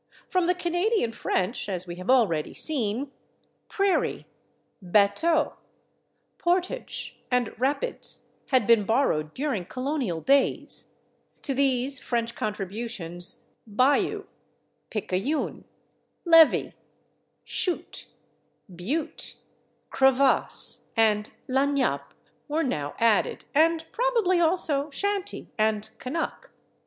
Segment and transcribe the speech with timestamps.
[0.27, 3.11] From the Canadian French, as we have already seen,
[3.69, 4.25] /prairie/,
[4.83, 5.57] /batteau/,
[6.39, 10.91] /portage/ and /rapids/ had been borrowed during colonial days;
[11.43, 14.25] to these French contributions /bayou/,
[14.89, 15.65] /picayune/,
[16.25, 16.73] /levee/,
[17.45, 18.07] /chute/,
[18.73, 19.35] /butte/,
[19.91, 22.13] /crevasse/, and /lagniappe/
[22.47, 26.45] were now added, and probably also /shanty/ and /canuck